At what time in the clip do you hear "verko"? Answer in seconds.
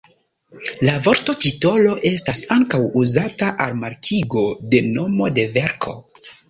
5.61-6.01